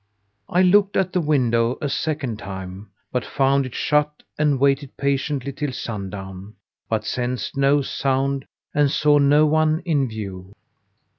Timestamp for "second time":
1.87-2.89